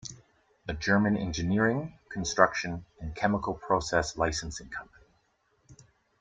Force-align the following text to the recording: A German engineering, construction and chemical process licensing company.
A 0.67 0.73
German 0.73 1.15
engineering, 1.15 1.99
construction 2.09 2.87
and 2.99 3.13
chemical 3.15 3.53
process 3.53 4.17
licensing 4.17 4.69
company. 4.69 5.05